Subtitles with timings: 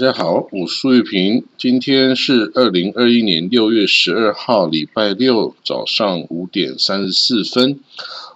[0.00, 7.80] 大家好，我苏玉平，今天是二零二一年六月十二号，礼拜六早上五点三十四分。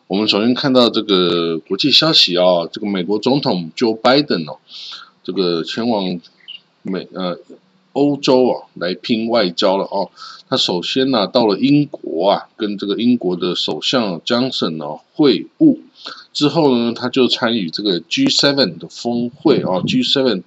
[0.08, 4.58] 我们首先看到这个国际消息啊，这个美国总统 Joe Biden 哦，
[5.22, 6.20] 这个前往
[6.82, 7.38] 美呃
[7.92, 10.10] 欧洲啊来拼外交了哦。
[10.48, 15.78] 他首先呢到了英国啊，跟这个英国的首相 Johnson 呢会晤，
[16.32, 20.42] 之后呢他就参与这个 G7 的峰会啊，G7。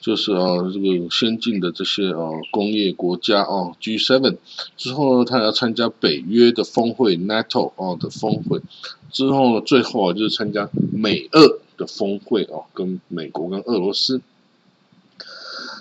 [0.00, 4.38] 就是啊，这个先进的这些啊工业国家啊，G7
[4.78, 8.62] 之后呢，他要参加北约的峰会，NATO 啊的峰会
[9.12, 14.22] 之后呢，最后啊就是参加美俄的峰会啊，跟美国跟俄罗斯。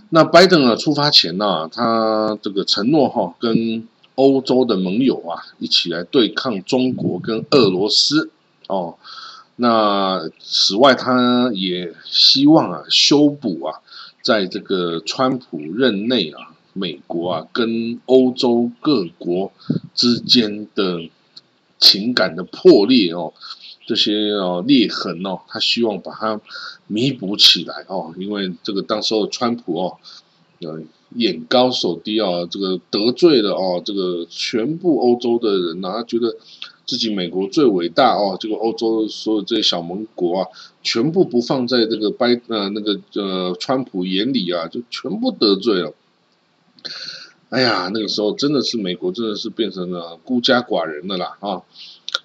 [0.10, 8.30] 那拜登啊出发前呢，他这个承诺哈，跟欧洲的盟友啊一起来对抗中国跟俄罗斯
[8.68, 8.96] 哦。
[9.56, 13.80] 那此外，他也希望啊修补啊。
[14.22, 19.52] 在这个川普任内啊，美国啊跟欧洲各国
[19.96, 21.10] 之间的
[21.80, 23.34] 情感的破裂哦，
[23.86, 26.42] 这些哦裂痕哦，他希望把它
[26.88, 29.98] 弥补起来哦，因为这个当时候川普哦，
[30.62, 30.82] 呃
[31.16, 36.36] 眼高手低啊，这个得罪了哦，这个全部欧洲的人呐，他觉得。
[36.90, 40.48] 自己美国最伟大哦，这个欧洲所有这些小盟国啊，
[40.82, 45.94] 全部不放在这个拜呃那个呃川普眼里啊，就全部得罪了。
[47.50, 51.62] 哎呀，那个时候真的是美国真的是变成了孤家寡人的啦啊！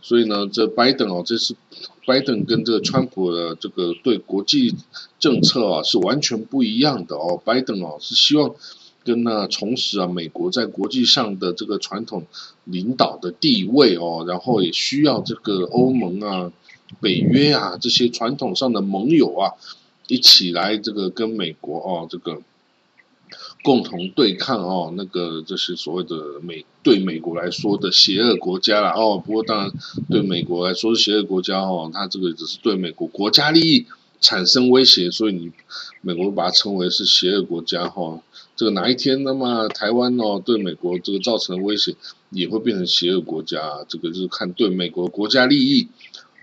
[0.04, 1.56] 所以呢，这拜登哦，这是
[2.06, 4.74] 拜登跟这个川普的这个对国际
[5.18, 7.40] 政策啊是完全不一样的哦。
[7.42, 8.54] 拜登哦是希望。
[9.06, 12.24] 跟那重拾啊，美国在国际上的这个传统
[12.64, 16.50] 领导的地位哦，然后也需要这个欧盟啊、
[17.02, 19.52] 北约啊这些传统上的盟友啊，
[20.08, 22.40] 一起来这个跟美国哦，这个
[23.64, 29.16] 共同对抗哦，那个就是所谓的美对美国来说的邪恶国家了哦。
[29.24, 29.72] 不过当然
[30.10, 33.86] 对美国来说是邪恶国家哦，它这个只是对美国国家利益
[34.20, 35.50] 产生威胁，所以你
[36.02, 38.22] 美国把它称为是邪恶国家哈。
[38.54, 41.96] 这个哪一天，那么台湾哦对美国这个造成的威胁
[42.28, 43.58] 也会变成邪恶国家，
[43.88, 45.88] 这个就是看对美国国家利益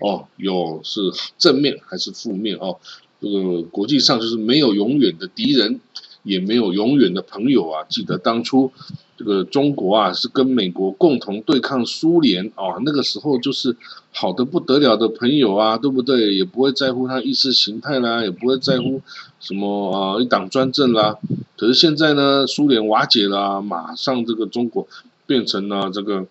[0.00, 1.00] 哦有是
[1.38, 2.78] 正面还是负面哦。
[3.20, 5.78] 这个国际上就是没有永远的敌人，
[6.22, 7.84] 也没有永远的朋友啊。
[7.88, 8.72] 记得当初。
[9.14, 13.76] 这个中国啊，是跟美国共同对抗苏联啊，那个时候就是
[14.10, 16.34] 好的不得了的朋友啊，对不对？
[16.34, 19.00] 也不会在乎他意识形态啦，也不会在乎
[19.38, 21.18] 什么啊一党专政啦。
[21.56, 24.88] 可是现在呢，苏联瓦解了，马上这个中国
[25.24, 26.26] 变成了这个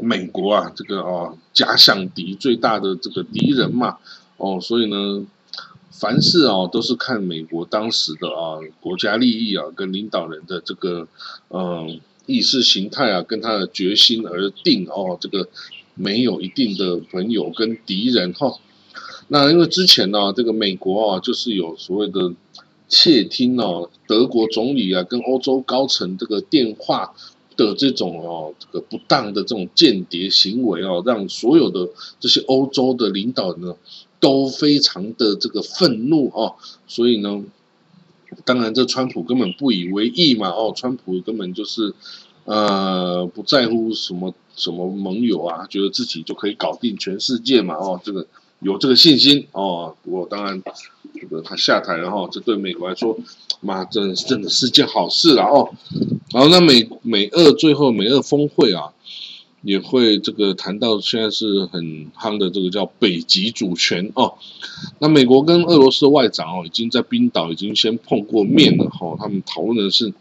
[0.00, 3.98] 美国啊，这个哦假想敌最大的这个敌人嘛，
[4.38, 5.24] 哦，所以呢。
[5.96, 11.06] 凡事啊，都是看美国当时的啊国家利益啊，跟领导人的这个
[11.50, 15.16] 嗯意识形态啊，跟他的决心而定哦。
[15.20, 15.48] 这个
[15.94, 18.58] 没有一定的朋友跟敌人哈。
[19.28, 22.32] 那因为之前呢，这个美国啊，就是有所谓的
[22.88, 27.14] 窃听哦，德国总理啊跟欧洲高层这个电话
[27.56, 31.88] 的这种哦这个不当的这种间谍行为哦，让所有的
[32.18, 33.76] 这些欧洲的领导人呢。
[34.24, 36.54] 都非常的这个愤怒哦，
[36.86, 37.44] 所以呢，
[38.46, 41.92] 当然这川普根本不以为意嘛哦，川普根本就是
[42.46, 48.26] 呃不在乎什么什么盟友啊，觉得自己就可以搞定全世界嘛哦，这个
[48.60, 49.94] 有这个信心哦。
[50.02, 50.62] 不过当然
[51.20, 53.18] 这个他下台了哈，这对美国来说，
[53.60, 55.68] 妈真真的是件好事了哦。
[56.32, 58.84] 然后那美美俄最后美俄峰会啊。
[59.64, 64.34] 也会这个谈到现在是很夯的这个叫北极主权哦，
[64.98, 70.12] 那美国跟俄罗斯外长哦已经在冰岛已经先碰过面了哈，他们讨论的是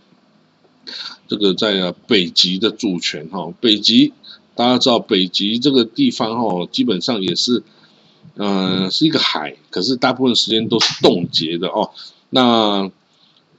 [1.27, 4.13] 这个在北极的主权哈，北极
[4.56, 7.63] 大家知道北极这个地方哈，基本上也是
[8.35, 11.91] 嗯是一个海，可是大部分时间都是冻结的哦，
[12.29, 12.89] 那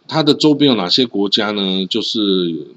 [0.08, 1.84] 它的周边有哪些国家呢？
[1.84, 2.68] 就是。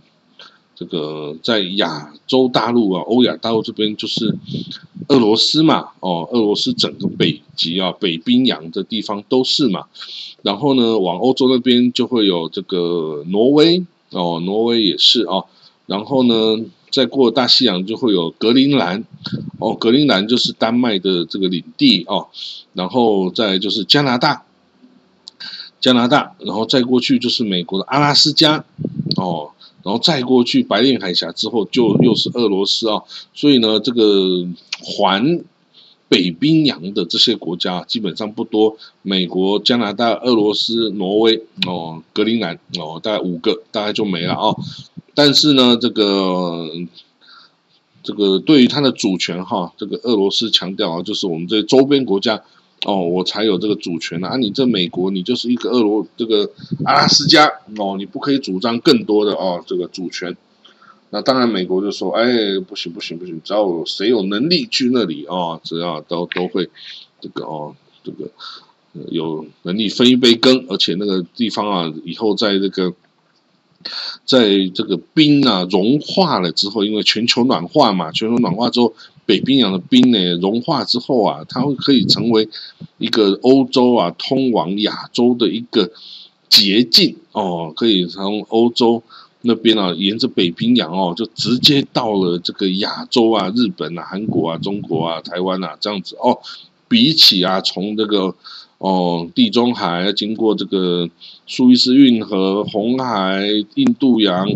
[0.79, 4.37] 这个在亚洲大陆啊，欧亚大陆这边就是
[5.07, 9.85] 俄罗斯嘛，哦，俄罗斯整个北极啊，北冰洋的地方都是嘛。
[10.43, 15.45] 然后呢，往欧洲那边就会有这个挪威哦，挪威也是哦。
[15.87, 19.03] 然后呢，再过大西洋就会有格陵兰
[19.57, 22.27] 哦，格陵兰就是丹麦的这个领地哦。
[22.73, 24.45] 然后再就是加拿大，
[25.81, 28.63] 加拿大，然后再过去就是美国的阿拉斯加
[29.15, 29.49] 哦。
[29.87, 33.03] 然后再过去白令海峡之后，就又是俄罗斯啊，
[33.33, 34.45] 所以呢，这个
[34.83, 35.45] 环
[36.09, 44.53] 北冰洋的这些国家基本上不多，美国、加拿大、俄罗斯、挪威哦，格陵兰哦，大概五个，大概就没了啊。
[45.15, 46.69] 但是呢，这个
[48.03, 52.43] 这个对于它的主权哈，这个俄罗斯强调啊，就是我们这周边国家
[52.85, 54.37] 哦，我才有这个主权啊。
[54.37, 56.51] 你这美国，你就是一个俄罗这个
[56.85, 60.35] 阿拉斯加哦，你不可以主张更多的哦这个主权。
[61.09, 66.69] 那当然，美国就说：“哎，不行不行不行，只要谁有能力去那里哦，只要都都会
[67.21, 68.29] 这个哦，这个
[69.09, 72.93] 有能力分一杯羹，而且那个地方啊，以后在这个
[74.25, 78.93] 在这个冰啊融化了之后，因为全球暖化嘛，全球暖化之后，
[79.27, 82.49] 北冰洋的冰呢融化之后啊，它会可以成为
[82.97, 85.91] 一个欧洲啊通往亚洲的一个
[86.49, 89.03] 捷径哦，可以从欧洲。”
[89.41, 96.37] 那边啊，沿着北冰洋哦，就直接到了这个亚洲啊，日本啊、韩国啊、中国啊、台湾啊这样子哦。
[96.89, 98.33] 比起啊，从这个
[98.77, 101.09] 哦地中海经过这个
[101.47, 103.43] 苏伊士运河、红海、
[103.75, 104.47] 印度洋、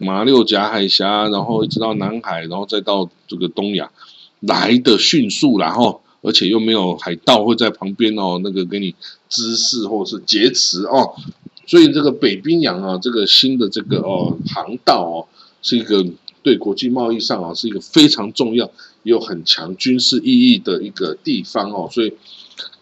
[0.00, 3.90] 马六甲海峡，然后一直到南海，然后再到这个东亚，
[4.40, 8.94] 来的迅速，然后而且又没有海盗会在旁边哦，那个给你
[9.28, 11.14] 滋事或者是劫持哦。
[11.66, 15.26] 所以这个北冰洋啊，这个新的这个哦航道哦，
[15.62, 16.04] 是一个
[16.42, 18.70] 对国际贸易上啊是一个非常重要、
[19.02, 21.88] 有很强军事意义的一个地方哦。
[21.90, 22.12] 所以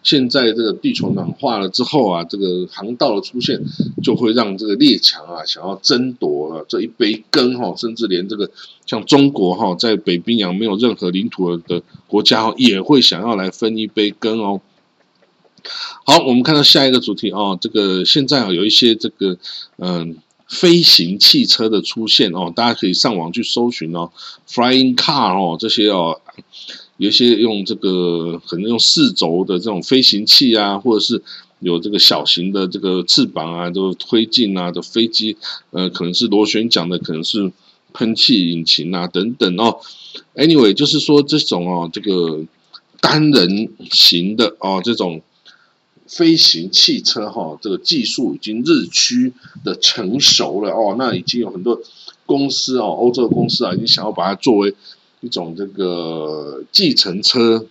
[0.03, 3.63] 现在这个地球暖化了之后啊，这个航道的出现，
[4.03, 8.51] 就会让这个列强啊想要争夺了这一杯羹哈，甚至连这个
[8.85, 14.61] 像中国哈，在北冰洋没有任何领土的国家也会想要来分一杯羹哦。
[16.05, 19.37] 好，我们看到下一个主题哦，这个现在啊有一些这个
[19.77, 20.17] 嗯
[20.49, 24.11] 飞行汽车的出现哦，大家可以上网去搜寻哦
[24.47, 26.19] ，flying car 哦这些哦，
[26.97, 31.21] 有些用这个可能用四轴的这种飞行器啊，或者是
[31.59, 35.37] 有这个小型的这个翅膀啊，都推进啊的飞机，
[35.71, 37.51] 呃，可能是螺旋桨的，可能是
[37.93, 39.79] 喷气引擎啊等等哦。
[40.35, 42.43] Anyway，就是说这种哦，这个
[43.01, 45.21] 单人型的哦这种。
[46.05, 50.95] 飞行汽车哈，这个技术已经日趋的成熟了哦。
[50.99, 51.81] 那已经有很多
[52.27, 54.75] 公司哦，欧洲的公司啊，已经想要把它作为
[55.23, 57.65] 一种这个计程车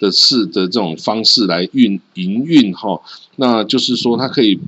[0.00, 3.00] 的式的这种方式来运营运哈。
[3.36, 4.58] 那就是说，它可以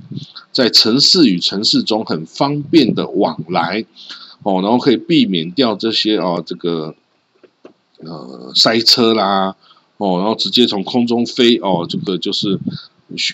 [0.53, 3.83] 在城市与城市中很方便的往来
[4.43, 6.95] 哦，然后可以避免掉这些啊这个
[7.97, 9.55] 呃塞车啦
[9.97, 12.59] 哦，然后直接从空中飞哦，这个就是。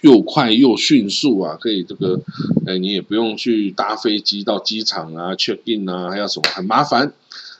[0.04, 2.22] 又快又迅速啊，可以这个，
[2.66, 7.12] 哎，你也不用去搭飞机到机场啊，check in 啊，还要什么很麻烦。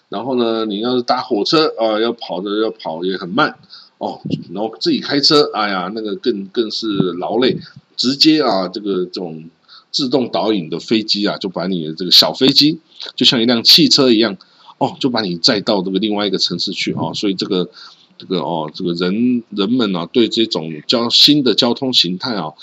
[0.10, 3.58] 然后呢，你要是搭火车啊，要跑的要跑也很慢
[3.98, 4.22] 哦。
[4.54, 6.88] 然后自己开车，哎呀，那个更更是
[7.20, 7.58] 劳累。
[7.96, 9.50] 直接啊，这个这种
[9.92, 12.80] 自动导引的飞机啊，就把你的这个小飞机，
[13.16, 14.38] 就像一辆汽车一样，
[14.78, 17.14] 哦，就把你载到这个另外一个城市去啊。
[17.14, 17.70] 所以这个。
[18.18, 22.54] 这个哦，这个人人们呢，对这种交新的交通形态啊，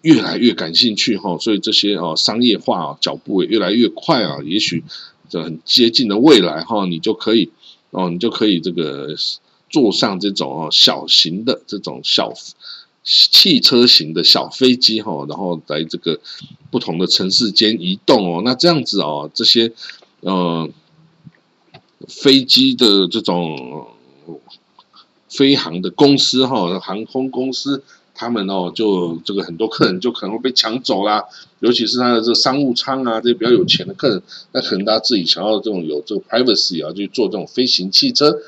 [0.00, 4.82] 越来越感兴趣哈，所以这些哦商业化啊脚步也越来越快啊，也许
[5.28, 7.50] 这很接近的未来哈，你就可以
[7.90, 9.14] 哦，你就可以这个
[9.70, 12.32] 坐上这种哦小型的这种小
[13.02, 16.20] 汽车型的小飞机哈，然后在这个
[16.70, 19.72] 不同的城市间移动哦，那这样子哦，这些
[20.20, 20.68] 呃
[22.08, 23.88] 飞机的这种。
[25.28, 27.82] 飞航的公司哈，航空公司
[28.16, 31.24] 他们哦，就这个很多客人就可能会被抢走啦，
[31.60, 38.38] 尤其是他的这个商务舱啊，这些比较有钱的客人，那可能他自己想要这种有这个 privacy 啊，去坐这种飞行汽车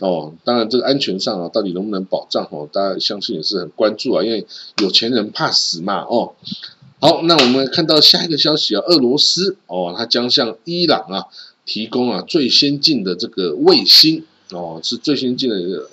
[0.00, 0.32] 哦。
[0.44, 2.68] 当然，这个安全上啊，到底能不能保障哦？
[2.72, 4.46] 大家相信也是很关注啊，因为
[4.80, 6.34] 有钱人怕死嘛哦。
[7.00, 11.26] 好，那我们看到下一个消息啊，俄罗斯哦，它将向伊朗啊
[11.64, 14.24] 提供啊最先进的这个卫星。
[14.52, 15.88] 哦，是最先进的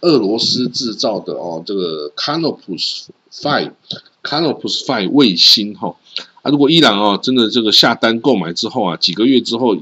[0.00, 5.96] 俄罗斯制造的哦，这个 Canopus Five，Canopus Five 卫星哈
[6.42, 9.76] 啊，如果伊朗哦真的这个下单购买之后啊，几个月之后，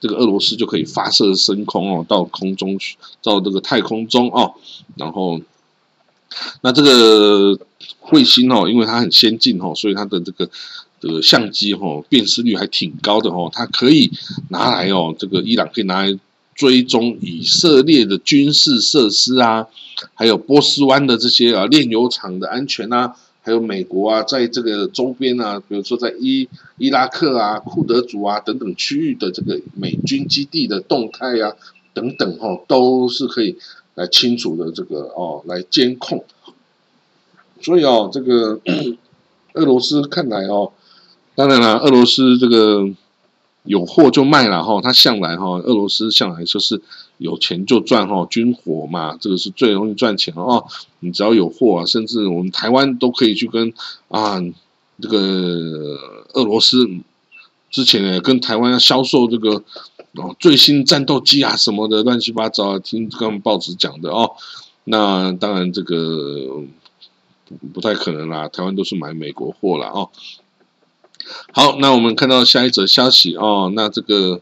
[0.00, 4.54] 这个俄罗斯就可以发射升空哦，到空中去，到这个太空中哦，
[4.96, 5.40] 然后
[6.62, 7.58] 那这个
[8.12, 10.48] 卫星哦，因为它很先进哦，所以它的这个
[11.00, 14.12] 这个相机哦，辨识率还挺高的哦，它可以
[14.48, 16.18] 拿来哦，这个伊朗可以拿来。
[16.60, 19.66] 追踪以色列的军事设施啊，
[20.12, 31.54] 还有波斯湾的这些啊炼油厂的安全啊，还有美国啊在这个周边啊，比如说在伊伊拉克啊、库德族啊等等区域的这个美军基地的动态啊
[31.94, 33.56] 等等哈，都是可以
[33.94, 36.22] 来清楚的这个哦来监控。
[37.62, 38.60] 所以哦，这个
[39.54, 40.72] 俄罗斯看来哦，
[41.34, 42.86] 当然了，俄罗斯这个
[43.64, 46.80] 有货就卖了哈，他向来哈，俄罗斯向来就是
[47.18, 50.64] 有钱就赚哈，军火嘛，这个是最容易赚钱哦。
[51.00, 53.72] 你只要有货啊，甚至我们台湾都可以去跟
[54.08, 54.40] 啊
[55.00, 55.18] 这个
[56.34, 56.88] 俄罗斯
[57.70, 59.62] 之前呢，跟台湾销售这个
[60.14, 64.32] 哦最新战斗机啊什么的乱七八糟，听他们报纸讲的哦。
[64.84, 66.62] 那当然这个。
[67.74, 70.08] 不太可能啦，台湾都是买美国货了哦。
[71.52, 74.40] 好，那我们看到下一则消息哦，那这个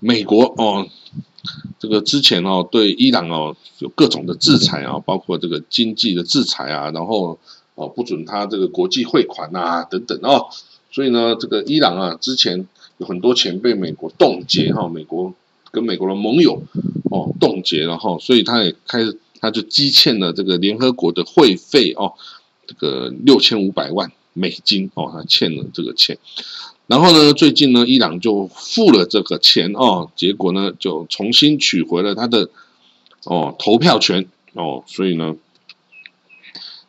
[0.00, 0.86] 美国哦，
[1.78, 7.38] 这个之前哦对伊朗哦有各种的制裁啊，包括这个经济的制裁啊，然后
[7.74, 10.48] 哦不准他这个国际汇款啊等等哦，
[10.90, 12.66] 所以呢，这个伊朗啊之前
[12.98, 15.34] 有很多钱被美国冻结哈，美国
[15.70, 16.62] 跟美国的盟友
[17.10, 19.18] 哦冻结了哈，所以他也开始。
[19.42, 22.12] 他就积欠了这个联合国的会费哦，
[22.66, 26.18] 这个六千五百万美金哦，他欠了这个钱。
[26.86, 32.50] 然后呢，最近呢，伊朗就付了这个钱哦，结果呢，就重新取回了他的
[33.24, 35.36] 哦投票权哦，所以呢，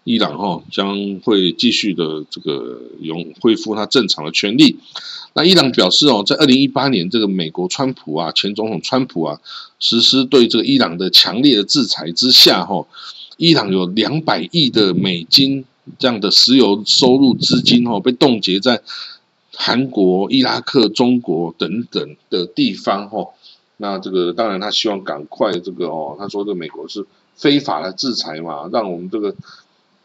[0.04, 4.80] 伊朗哈将会继续的这个用恢复他正常的权利。
[5.34, 9.40] 那伊朗表示哦，在二零一八年，这个美国川普啊，前总统川普啊，
[9.80, 12.88] 实施对这个伊朗的强烈的制裁之下，哈，
[13.38, 15.64] 伊朗有两百亿的美金
[16.00, 18.82] 这样的石油收入资金，哦，被冻结在
[19.54, 23.30] 韩国、伊拉克、中国等等的地方，哈。
[23.78, 29.36] 那这个当然，他希望赶快这个哦，他说这美国是非法的制裁嘛，让我们这个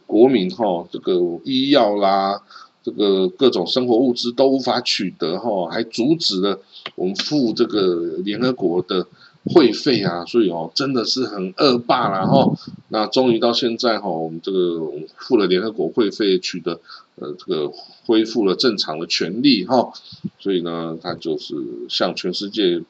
[0.06, 1.12] 国民哈，这个
[1.44, 2.42] 医药啦。
[2.82, 6.60] 这个各种生活物资都无法取得哈，还阻止了
[6.94, 9.04] 我们付这个联合国的
[9.52, 12.52] 会费啊，所以哦，真的是很恶霸了哈。
[12.88, 14.80] 那终于到现在哈，我们这个
[15.16, 16.80] 付了联合国会费，取得
[17.16, 17.72] 呃这个
[18.04, 19.92] 恢复了正常的权利哈，
[20.38, 21.54] 所以呢，他就是
[21.88, 22.82] 向全世界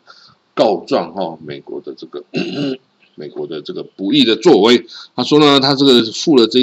[0.55, 2.25] 告状哈，美国的这个
[3.15, 4.87] 美国的这个不义的作为。
[5.15, 6.61] 他说呢，他这个付了这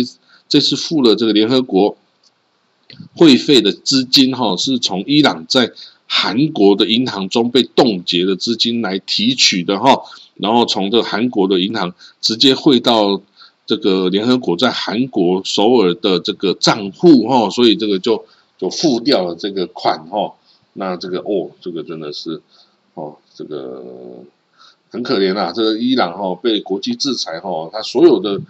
[0.47, 1.97] 这次付了这个联合国。
[3.15, 5.71] 会费的资金哈，是从伊朗在
[6.07, 10.03] 韩国的银行中被冻结的资金来提取的哈，
[10.35, 13.21] 然后从这韩国的银行直接汇到
[13.65, 18.25] 这个联合国在韩国首尔的这个账户哈，所以这个就
[18.57, 20.33] 就付掉了这个款哈。
[20.73, 22.41] 那这个哦，这个真的是
[22.93, 23.83] 哦，这个
[24.89, 28.41] 很可怜啊，这个伊朗哈被国际制裁哈，他所有的。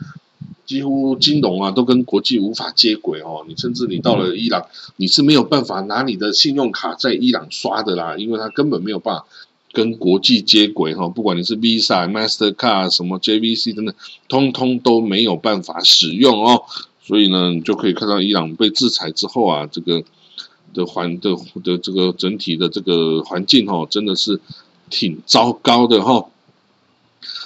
[0.65, 4.65] 几乎金融啊都跟国际无法接轨哦，你甚至你到了伊朗，
[4.95, 9.25] 你是没有办法拿你的信用卡在伊朗刷的啦，因为它根本没有办法
[9.71, 13.93] 跟国际接轨哈，不管你是 Visa、Mastercard 什么 JVC 等等，
[14.27, 16.63] 通通都没有办法使用哦。
[17.01, 20.01] 所以呢，你就可以看到伊朗被制裁之后啊，这个
[20.73, 24.39] 的环的的这个整体的这个环境哦，真的是
[24.89, 26.25] 挺糟糕的哈。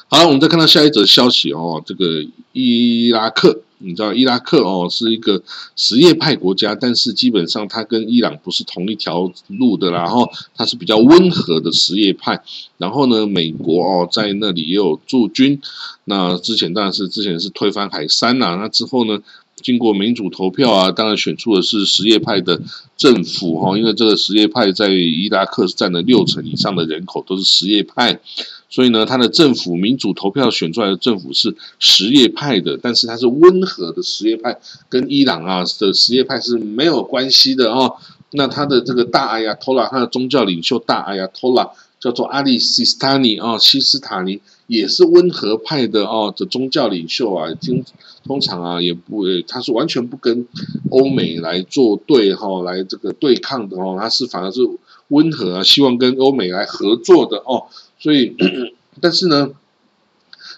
[0.09, 5.43] 好，我们再看到下一则消息哦，这个伊拉克，你知道伊拉克哦是一个
[5.75, 12.41] 什叶派国家，但是基本上它跟伊朗不是同一条路的，然后它是比较温和的什叶派。
[12.77, 15.59] 然后呢，美国哦在那里也有驻军。
[16.05, 19.19] 那之前当然是之前是推翻海山呐，那之后呢，
[19.57, 22.61] 经过民主投票啊，当然选出的是什叶派的
[22.95, 28.21] 政府哈，因为这个什叶派在伊拉克是占了六成以上的人口都是什叶派。
[28.69, 34.59] 所以呢，他的政府民主投票选出来的政府是什叶派的，但是他是温和的什叶派，
[34.89, 37.95] 跟伊朗啊的什叶派是没有关系的哦。
[38.31, 41.69] 那他的这个大阿亚托拉，他的宗教领袖大阿亚托拉
[41.99, 47.83] 叫做阿里西斯塔尼哦，西斯塔尼也是温和派的哦的宗教领袖啊，经
[48.25, 50.45] 通常啊也不，他是完全不跟
[50.89, 54.61] 欧美来作对哈，来这个对抗的哦，他是反而是
[55.07, 57.65] 温和啊，希望跟欧美来合作的哦。
[57.99, 58.35] 所以，
[59.01, 59.49] 但是呢，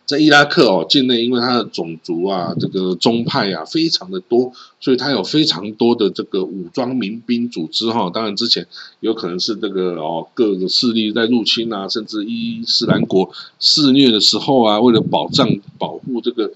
[0.10, 8.10] 在伊拉克哦境内，因为它的种族啊，这个宗派啊非常的多，所以它有非常多的这个武装民兵组织哈。
[8.12, 8.66] 当然，之前
[9.02, 15.48] 有可能是这个哦各个势力在入侵啊，甚至伊斯兰国肆虐的时候啊，为了保障
[15.78, 16.52] 保护这个。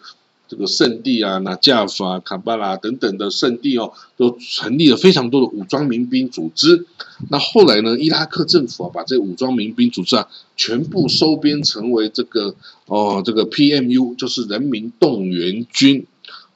[0.53, 6.85] 这个圣地啊，那加法啊、卡巴拉等等的圣地哦，都成立了非常多的武装民兵组织。
[7.31, 12.53] 那后来呢，伊拉克政府啊，把这武装民兵组织啊，全部收编成为这个
[12.85, 16.05] 哦，这个 PMU，就是人民动员军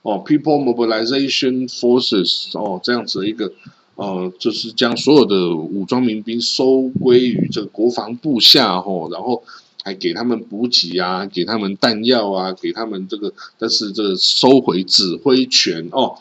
[0.03, 3.51] 哦，People Mobilization Forces 哦，这样子的一个
[3.95, 9.41] 哦，就是将所有的武装民兵收归于这个国防部下哦，然后。
[9.87, 16.17] 还给他们补给啊，给他们弹药啊，给他们这个，但是这个收回指挥权哦。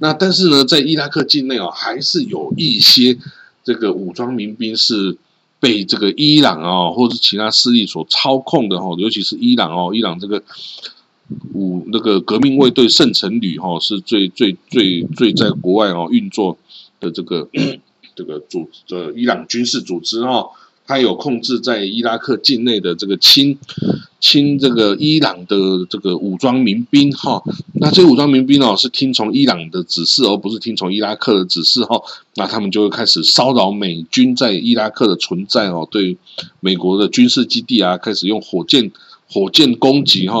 [0.00, 3.16] 那但是呢，在伊拉克境内哦，还是有一些
[3.62, 5.16] 这个武装民兵是
[5.60, 10.42] 被这个伊朗哦，或者其他势力所操控的哈，尤其是伊朗哦，伊朗这个
[11.54, 16.58] 武那个革命卫队圣城旅哈，是最最最最在国外哦运作
[16.98, 17.48] 的这个
[18.16, 20.44] 这个组的伊朗军事组织哈。
[20.86, 23.58] 他有控制在伊拉克境内的这个亲
[24.20, 25.56] 亲这个伊朗的
[25.90, 27.42] 这个武装民兵哈，
[27.74, 32.00] 那这些武装民兵哦是听从伊朗的指示，而不是听从伊拉克的指示哈，
[32.34, 36.16] 那他们就会开始骚扰美军在伊拉克的存在哦，对
[36.60, 38.90] 美国的军事基地啊，开始用火箭
[39.28, 40.38] 火箭攻击哈，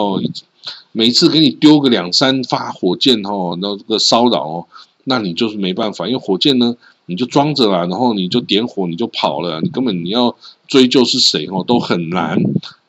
[0.92, 4.66] 每次给你丢个两三发火箭哈，那这个骚扰哦，
[5.04, 6.76] 那你就是没办法，因为火箭呢。
[7.06, 10.36] 你就装着了，然后你就点火，你就跑了，你根本你要
[10.66, 12.36] 追究是谁哦，都很难。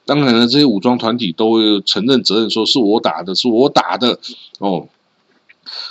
[0.05, 4.19] 当然了，这些武装团体都承认责任，说是我打的，是我打的
[4.57, 4.88] 哦。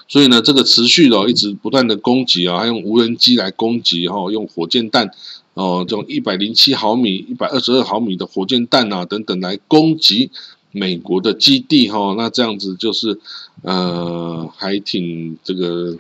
[0.09, 5.09] 所以呢，这个持续的一直不断的攻击啊，用无人机来攻击哈，用火箭弹
[5.55, 10.31] 哦，这种一百零七毫米、一百二十二毫米的火箭弹啊等等来攻击
[10.73, 12.15] 美国的基地哈。
[12.19, 13.21] 那这样子就是
[13.63, 15.97] 呃，还挺这个。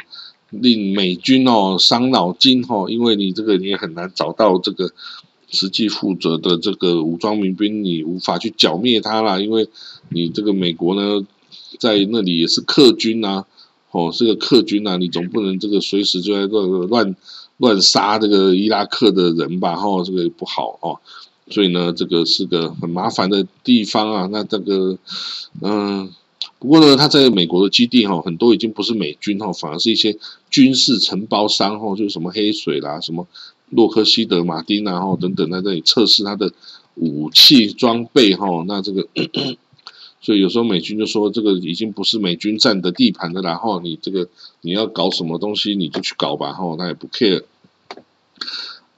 [0.50, 4.92] 令美军哦伤脑筋哈，因为你这个你也很难找到这个
[5.50, 9.68] 实际负责的这个武装民兵，你无法去剿灭他啦，因为
[10.08, 11.26] 你这个美国呢
[11.80, 13.44] 在那里也是客军呐，
[13.90, 17.16] 哦是个客军呐，你总不能这个随时就在乱乱
[17.56, 19.74] 乱杀这个伊拉克的人吧？
[19.74, 21.00] 哈，这个不好哦，
[21.50, 24.28] 所以呢，这个是个很麻烦的地方啊。
[24.30, 24.96] 那这个
[25.60, 26.08] 嗯。
[26.58, 30.16] 不过呢，他在美国的基地哈，很多已经不是美军哈，反而是一些
[30.50, 33.26] 军事承包商哈，就是什么黑水啦、什么
[33.70, 36.50] 洛克希德马丁啊哈等等，在这里测试他的
[36.94, 38.64] 武器装备哈。
[38.66, 39.06] 那这个，
[40.22, 44.28] 所以有时候美军就说，这个已经不是美军占的地盘的，然后你这个
[44.62, 47.42] 你要搞什么东西，你就去搞吧哈，那也不 care。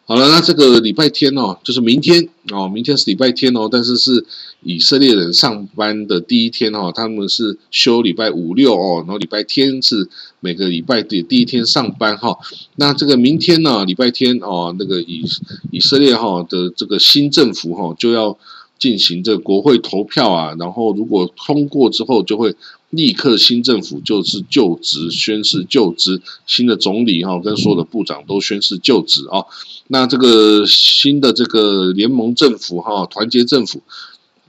[0.06, 4.24] 好了，那这个礼拜天哦，就是明天哦，明天是礼拜天哦，但是是
[4.62, 10.08] 以色列人上班的第一天哦，他们是休礼拜五六哦，然后礼拜天是
[10.40, 12.36] 每个礼拜的第一天上班哈。
[12.76, 15.24] 那这个明天呢，礼拜天哦，那个以
[15.70, 18.36] 以色列哈的这个新政府哈就要
[18.78, 22.54] 进行这个国会投票啊，然后如果通过之后，就会
[22.90, 29.44] 立刻新政府就是就职宣誓就职，新的总理哈跟所有的部长都宣誓就职啊。
[29.88, 33.82] 那这个新的这个联盟政府哈，团结政府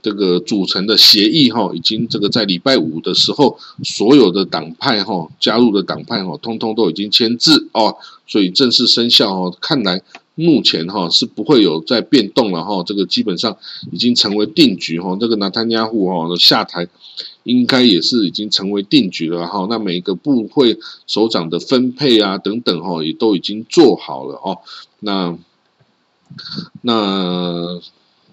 [0.02, 9.56] 这个组成的协议哈，已经这个在礼拜五的时候，所有的党派哈加入的党派哈，通通都已经签字哦，所以正式生效哦。
[9.60, 10.02] 看来
[10.34, 13.56] 目前哈是不会有再变动了哈，这个基本上
[13.92, 15.16] 已经成为定局哈。
[15.20, 16.88] 这个拿坦亚胡哈的下台，
[17.42, 19.66] 应该也是已经成为定局了哈。
[19.68, 24.58] 那每一个部会首长的分配啊等等哈，也都已经做好了哦。
[25.00, 25.36] 那
[26.82, 27.80] 那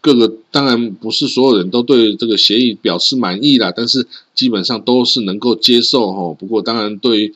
[0.08, 6.34] 各个当然不是所有人都对这个协议表示满意啦，但是基本上都是能够接受哈。
[6.40, 7.36] 不过当然对于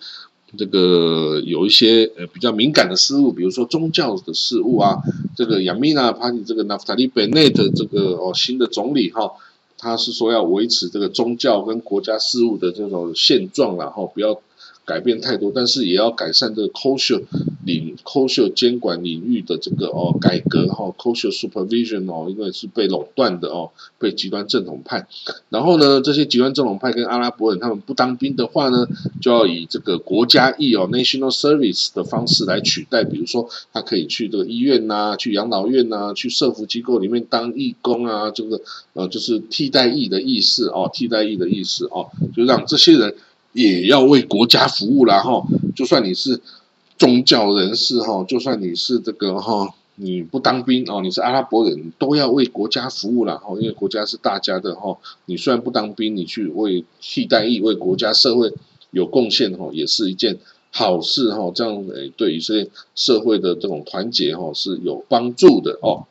[0.57, 4.95] 这个有一些呃比较敏感的事物，比如说宗教的事物啊，
[5.35, 9.29] 这个亚米娜帕蒂这个纳夫塔利贝内特这个哦新的总理哈，
[9.77, 14.39] 他是说要维持这个宗教跟国家事务的这种现状然后不要。
[14.85, 17.23] 改变太多，但是也要改善这个 kosher
[17.65, 25.07] 领 kosher 监管领域的这个哦改革哈 kosher supervision 哦，因为是被垄断的哦，被极端正统派。
[25.49, 28.87] 然后呢，这些极端正统派跟阿拉伯人他们不当兵的话呢，
[29.21, 38.59] 就要以这个国家义哦 national service 的方式来取代，比如说他可以去这个医院呐，去养老院呐，去社福机构里面当义工啊，这个
[38.93, 43.15] 呃就是替代役的意思哦，替代役的意思哦，就让这些人。
[43.53, 46.39] 也要为国家服务啦哈，就算你是
[46.97, 54.97] 宗教人士哈，就算你是这个哈，你不当兵哦，你是阿拉伯人，都要为国家服务了哈，因为国家是大家的哈。
[55.25, 58.53] 你虽然不当兵，你去为替代役、为国家社会
[58.91, 60.37] 有贡献哈，也是一件
[60.71, 61.51] 好事哈。
[61.53, 66.05] 这样诶，对以色列社会的这种团结哈是有帮助的哦。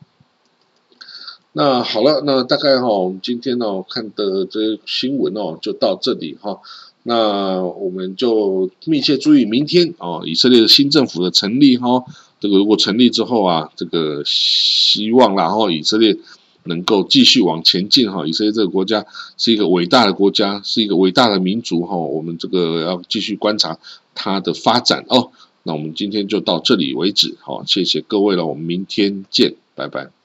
[1.53, 6.59] 那好了，那大概哈，我们今天呢看的这新闻哦，就到这里哈。
[7.03, 12.03] 那我们就密切注意明天哦，以色列的新政府的成立哈，
[12.39, 16.17] 这个如果成立之后啊，这个希望然后以色列
[16.63, 19.05] 能够继续往前进哈，以色列这个国家
[19.37, 23.79] 是一个伟大的国家，是一个伟大的民族哈，我们这个要继续观察
[24.13, 25.31] 它的发展哦。
[25.63, 30.20] 那我们今天就到这里为止，好，谢谢各位了，我们明天见，拜拜。